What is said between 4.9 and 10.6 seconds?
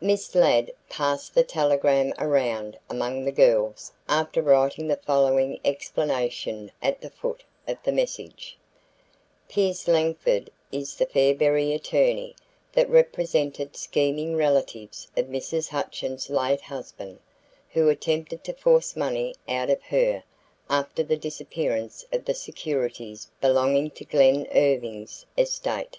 following explanation at the foot of the message: "Pierce Langford